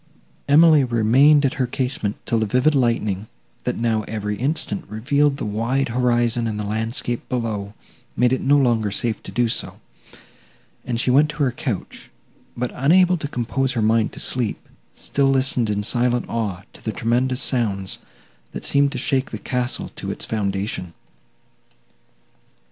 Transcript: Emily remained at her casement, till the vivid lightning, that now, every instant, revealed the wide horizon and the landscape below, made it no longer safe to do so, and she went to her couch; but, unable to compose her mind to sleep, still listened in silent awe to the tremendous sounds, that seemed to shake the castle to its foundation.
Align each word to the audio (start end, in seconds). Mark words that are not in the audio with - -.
Emily 0.47 0.83
remained 0.83 1.45
at 1.45 1.53
her 1.61 1.67
casement, 1.67 2.15
till 2.25 2.39
the 2.39 2.47
vivid 2.47 2.73
lightning, 2.73 3.27
that 3.65 3.77
now, 3.77 4.01
every 4.07 4.35
instant, 4.35 4.83
revealed 4.89 5.37
the 5.37 5.45
wide 5.45 5.89
horizon 5.89 6.47
and 6.47 6.59
the 6.59 6.63
landscape 6.63 7.29
below, 7.29 7.75
made 8.17 8.33
it 8.33 8.41
no 8.41 8.57
longer 8.57 8.89
safe 8.89 9.21
to 9.21 9.31
do 9.31 9.47
so, 9.47 9.79
and 10.83 10.99
she 10.99 11.11
went 11.11 11.29
to 11.29 11.43
her 11.43 11.51
couch; 11.51 12.09
but, 12.57 12.71
unable 12.73 13.15
to 13.17 13.27
compose 13.27 13.73
her 13.73 13.81
mind 13.83 14.11
to 14.13 14.19
sleep, 14.19 14.67
still 14.91 15.29
listened 15.29 15.69
in 15.69 15.83
silent 15.83 16.25
awe 16.27 16.63
to 16.73 16.83
the 16.83 16.91
tremendous 16.91 17.39
sounds, 17.43 17.99
that 18.53 18.65
seemed 18.65 18.91
to 18.93 18.97
shake 18.97 19.29
the 19.29 19.37
castle 19.37 19.89
to 19.97 20.09
its 20.09 20.25
foundation. 20.25 20.93